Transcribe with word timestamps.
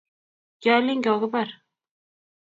kialin 0.61 1.01
kokibar 1.07 1.49